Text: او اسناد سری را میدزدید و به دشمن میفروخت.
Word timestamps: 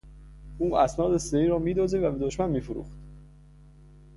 او 0.57 0.77
اسناد 0.77 1.17
سری 1.17 1.47
را 1.47 1.59
میدزدید 1.59 2.03
و 2.03 2.11
به 2.11 2.19
دشمن 2.25 2.49
میفروخت. 2.49 2.97